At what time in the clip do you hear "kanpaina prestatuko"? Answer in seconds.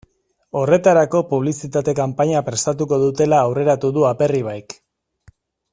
1.99-2.99